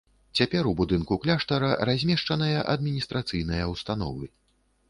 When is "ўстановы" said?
3.75-4.25